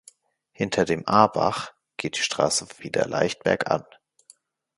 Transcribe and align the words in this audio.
Hinter 0.51 0.83
dem 0.83 1.07
Aabach 1.07 1.73
geht 1.97 2.17
die 2.17 2.23
Strasse 2.23 2.65
wieder 2.79 3.05
leicht 3.07 3.43
bergan. 3.43 3.85